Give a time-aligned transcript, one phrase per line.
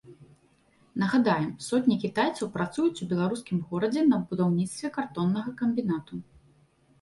[1.01, 6.13] Нагадаем, сотні кітайцаў працуюць у беларускім горадзе на будаўніцтве картоннага камбінату.